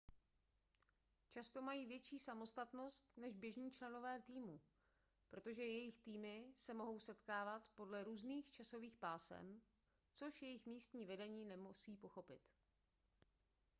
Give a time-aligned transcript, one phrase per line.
[1.33, 4.61] často mají větší samostatnost než běžní členové týmu
[5.29, 9.61] protože jejich týmy se mohou setkávat podle různých časových pásem
[10.13, 12.41] což jejich místní vedení nemusí pochopit